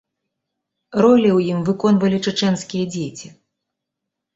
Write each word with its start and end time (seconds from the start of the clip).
Ролі 1.05 1.29
ў 1.37 1.53
ім 1.57 1.61
выконвалі 1.69 2.25
чэчэнскія 2.25 2.85
дзеці. 2.97 3.27